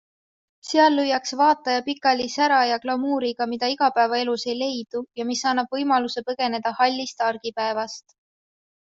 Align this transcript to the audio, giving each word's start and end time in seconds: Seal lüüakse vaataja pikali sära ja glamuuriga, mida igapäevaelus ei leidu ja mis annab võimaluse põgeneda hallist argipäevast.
Seal 0.67 0.95
lüüakse 0.99 1.37
vaataja 1.41 1.83
pikali 1.89 2.25
sära 2.35 2.61
ja 2.69 2.79
glamuuriga, 2.85 3.47
mida 3.51 3.69
igapäevaelus 3.73 4.47
ei 4.49 4.55
leidu 4.63 5.03
ja 5.21 5.27
mis 5.33 5.45
annab 5.53 5.77
võimaluse 5.79 6.25
põgeneda 6.31 6.73
hallist 6.81 7.23
argipäevast. 7.29 8.17